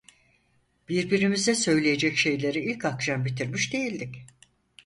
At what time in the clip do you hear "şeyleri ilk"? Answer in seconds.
2.17-2.85